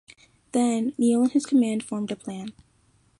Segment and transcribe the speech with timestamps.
[0.51, 2.53] Then, Neill and his command formed a plan.